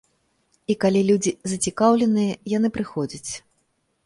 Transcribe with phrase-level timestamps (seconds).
[0.73, 3.31] І калі людзі зацікаўленыя, яны прыходзяць.